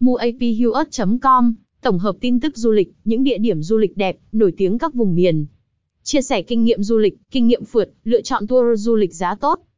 muaphyus.com, 0.00 1.54
tổng 1.82 1.98
hợp 1.98 2.16
tin 2.20 2.40
tức 2.40 2.56
du 2.56 2.70
lịch, 2.70 2.92
những 3.04 3.24
địa 3.24 3.38
điểm 3.38 3.62
du 3.62 3.78
lịch 3.78 3.96
đẹp, 3.96 4.16
nổi 4.32 4.52
tiếng 4.56 4.78
các 4.78 4.94
vùng 4.94 5.14
miền. 5.14 5.46
Chia 6.02 6.22
sẻ 6.22 6.42
kinh 6.42 6.64
nghiệm 6.64 6.82
du 6.82 6.98
lịch, 6.98 7.14
kinh 7.30 7.46
nghiệm 7.46 7.64
phượt, 7.64 7.90
lựa 8.04 8.22
chọn 8.22 8.46
tour 8.46 8.80
du 8.80 8.94
lịch 8.94 9.14
giá 9.14 9.34
tốt. 9.34 9.60